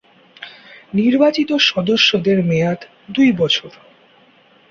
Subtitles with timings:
[0.93, 2.79] নির্বাচিত সদস্যদের মেয়াদ
[3.11, 3.71] দুই বছর।